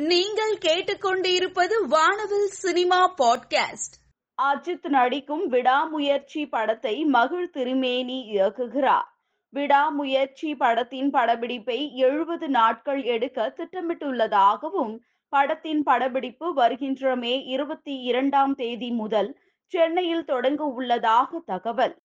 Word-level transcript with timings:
நீங்கள் 0.00 0.56
கேட்டுக்கொண்டிருப்பது 0.56 1.86
வானவில் 1.88 2.46
சினிமா 2.46 3.14
பாட்காஸ்ட். 3.18 3.94
அஜித் 4.42 4.88
நடிக்கும் 4.88 5.46
விடாமுயற்சி 5.46 6.46
படத்தை 6.46 7.04
மகிழ் 7.04 7.50
திருமேனி 7.50 8.30
இயக்குகிறார். 8.32 9.04
விடாமுயற்சி 9.50 10.54
படத்தின் 10.54 11.10
படப்பிடிப்பை 11.10 11.92
எழுபது 11.92 12.48
நாட்கள் 12.48 13.02
எடுக்க 13.02 13.54
திட்டமிட்டுள்ளதாகவும் 13.56 14.98
படத்தின் 15.28 15.82
படப்பிடிப்பு 15.82 16.54
வருகின்ற 16.54 17.16
மே 17.16 17.42
இருபத்தி 17.42 17.94
இரண்டாம் 18.00 18.54
தேதி 18.54 18.90
முதல் 18.90 19.38
சென்னையில் 19.66 20.24
தொடங்க 20.24 20.64
உள்ளதாக 20.64 21.38
தகவல். 21.38 22.00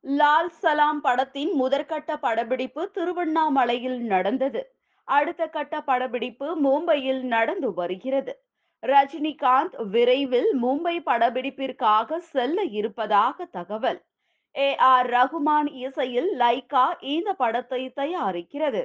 லால் 0.00 0.48
சலாம் 0.48 1.00
படத்தின் 1.00 1.62
முதற்கட்ட 1.62 2.16
படப்பிடிப்பு 2.16 2.90
திருவண்ணாமலையில் 2.90 3.98
நடந்தது. 3.98 4.74
அடுத்த 5.10 5.42
கட்ட 5.46 5.74
படப்பிடிப்பு 5.80 6.48
மும்பையில் 6.66 7.22
நடந்து 7.22 7.68
வருகிறது. 7.74 8.32
ரஜினிகாந்த் 8.82 9.76
விரைவில் 9.90 10.50
மும்பை 10.62 10.94
படப்பிடிப்பிற்காக 11.06 12.18
செல்ல 12.32 12.62
இருப்பதாக 12.78 13.46
தகவல். 13.56 14.00
ஏ 14.54 14.68
ஆர் 14.76 15.08
ரகுமான் 15.10 15.68
இசையில் 15.84 16.30
லைகா 16.38 16.86
இந்த 17.14 17.30
படத்தை 17.32 17.82
தயாரிக்கிறது. 17.96 18.82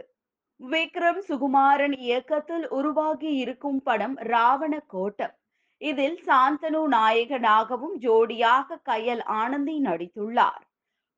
விக்ரம் 0.59 1.21
சுகுமாரன் 1.27 1.95
இயக்கத்தில் 1.99 2.67
உருவாகி 2.69 3.31
இருக்கும் 3.35 3.81
படம் 3.81 4.16
ராவண 4.31 4.73
கோட்டம் 4.88 5.35
இதில் 5.81 6.19
சாந்தனு 6.27 6.81
நாயகனாகவும் 6.89 7.95
ஜோடியாக 7.99 8.77
கயல் 8.89 9.23
ஆனந்தி 9.41 9.75
நடித்துள்ளார். 9.80 10.63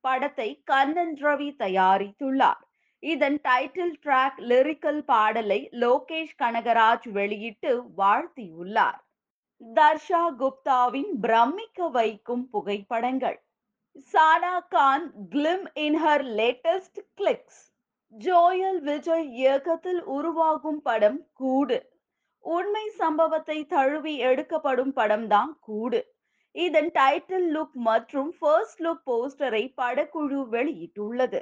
படத்தை 0.04 0.50
கண்ணன் 0.66 1.16
ரவி 1.22 1.50
தயாரித்துள்ளார். 1.60 2.64
இதன் 3.04 3.38
டைட்டில் 3.48 3.94
ட்ராக் 4.06 4.40
லிரிக்கல் 4.50 5.02
பாடலை 5.02 5.70
லோகேஷ் 5.72 6.38
கனகராஜ் 6.44 7.08
வெளியிட்டு 7.12 7.72
வாழ்த்தியுள்ளார். 7.98 9.00
தர்ஷா 9.62 10.24
குப்தாவின் 10.42 11.12
பிரமிக்க 11.22 11.88
வைக்கும் 11.90 12.50
புகைப்படங்கள். 12.50 13.38
Sana 14.14 14.56
Khan 14.70 15.06
glam 15.30 15.66
in 15.86 15.98
her 16.04 16.26
latest 16.40 17.00
clicks 17.14 17.62
Joel 18.14 18.80
Vijay 18.80 19.28
இயக்கத்தில் 19.34 20.02
உருவாகும் 20.18 20.82
படம் 20.82 21.20
கூடு. 21.34 21.78
உண்மை 22.46 22.86
சம்பவத்தை 22.90 23.58
தழுவி 23.66 24.18
எடுக்கப்படும் 24.18 24.94
படம்தான் 24.96 25.52
கூடு. 25.60 26.02
இதன் 26.56 26.92
டைட்டில் 26.92 27.48
லுக் 27.56 27.78
மற்றும் 27.90 28.30
ஃபர்ஸ்ட் 28.40 28.82
லுக் 28.82 29.04
போஸ்டரை 29.06 29.64
படக்குழு 29.82 30.40
வெளியிட்டுள்ளது. 30.56 31.42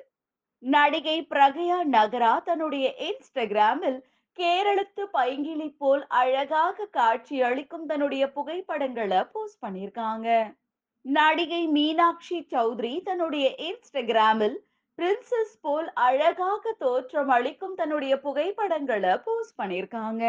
நடிகை 0.65 1.15
பிரகயா 1.31 1.77
நகரா 1.95 2.33
தன்னுடைய 2.43 2.85
இன்ஸ்டாகிராமில் 3.07 3.97
கேரளத்து 4.37 5.03
பைங்கிளி 5.13 5.67
போல் 5.77 6.03
அழகாக 6.21 6.87
காட்சி 6.97 7.37
அளிக்கும் 7.41 7.85
தன்னுடைய 7.85 8.23
புகைப்படங்களை 8.31 9.19
போஸ்ட் 9.33 9.61
பண்ணியிருக்காங்க. 9.65 10.27
நடிகை 11.05 11.61
மீனாட்சி 11.75 12.39
சௌத்ரி 12.53 12.93
தன்னுடைய 13.03 13.45
இன்ஸ்டாகிராமில் 13.67 14.57
பிரின்சஸ் 14.99 15.55
போல் 15.61 15.87
அழகாக 16.07 16.73
தோற்றம் 16.79 17.31
அளிக்கும் 17.37 17.75
தன்னுடைய 17.75 18.13
புகைப்படங்களை 18.19 19.13
போஸ்ட் 19.25 19.57
பண்ணியிருக்காங்க. 19.61 20.25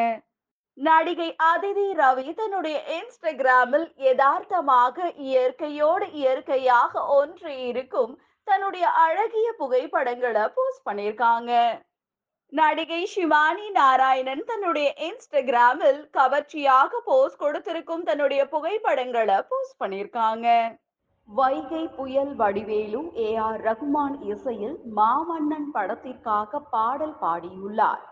நடிகை 0.79 1.31
அதிதி 1.51 1.89
ரவி 2.01 2.29
தன்னுடைய 2.35 2.79
இன்ஸ்டாகிராமில் 2.99 3.89
யதார்த்தமாக 4.07 5.13
இயற்கையோடு 5.29 6.07
இயற்கையாக 6.21 7.05
ஒன்று 7.21 7.53
இருக்கும் 7.69 8.15
தன்னுடைய 8.49 8.87
அழகிய 9.05 9.49
புகைப்படங்களை 9.53 10.45
போஸ்ட் 10.57 10.87
பண்ணியிருக்காங்க. 10.89 11.53
நடிகை 12.53 13.01
சிவானி 13.13 13.71
நாராயணன் 13.71 14.43
தன்னுடைய 14.45 14.89
இன்ஸ்டாகிராமில் 15.07 16.01
கவர்ச்சியாக 16.17 17.01
போஸ்ட் 17.05 17.39
கொடுத்திருக்கும் 17.39 18.03
தன்னுடைய 18.03 18.43
புகைப்படங்களை 18.49 19.39
போஸ்ட் 19.49 19.79
பண்ணியிருக்காங்க. 19.85 20.47
வைகை 21.29 21.83
புயல் 21.89 22.35
வடிவேலு 22.37 23.01
ஏ 23.17 23.31
ஆர் 23.47 23.61
ரகுமான் 23.61 24.17
இசையில் 24.33 24.77
மாமன்னன் 24.97 25.69
படத்திற்காக 25.73 26.61
பாடல் 26.75 27.17
பாடியுள்ளார். 27.21 28.05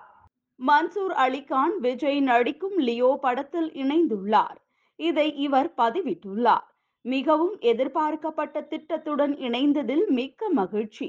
மன்சூர் 0.60 1.14
அலிகான் 1.26 1.76
விஜய் 1.78 2.20
நடிக்கும் 2.20 2.78
லியோ 2.78 3.10
படத்தில் 3.20 3.70
இணைந்துள்ளார். 3.82 4.58
இதை 4.96 5.28
இவர் 5.46 5.70
பதிவிட்டுள்ளார். 5.76 6.68
மிகவும் 7.04 7.56
எதிர்பார்க்கப்பட்ட 7.60 8.60
திட்டத்துடன் 8.62 9.34
இணைந்ததில் 9.38 10.06
மிக்க 10.08 10.48
மகிழ்ச்சி. 10.50 11.08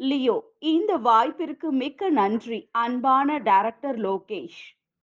லியோ 0.00 0.36
இந்த 0.58 0.92
வாய்ப்பிற்கு 0.96 1.68
மிக்க 1.72 2.10
நன்றி 2.10 2.60
அன்பான 2.72 3.38
டைரக்டர் 3.38 3.98
லோகேஷ். 3.98 4.62